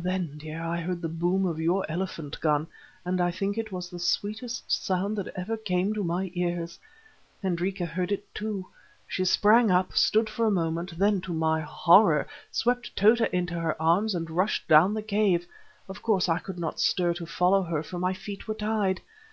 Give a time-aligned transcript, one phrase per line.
[0.00, 2.68] Then, dear, I heard the boom of your elephant gun,
[3.04, 6.78] and I think it was the sweetest sound that ever came to my ears.
[7.42, 8.64] Hendrika heard it too.
[9.08, 13.74] She sprang up, stood for a moment, then, to my horror, swept Tota into her
[13.82, 15.48] arms and rushed down the cave.
[15.88, 19.00] Of course I could not stir to follow her, for my feet were tied.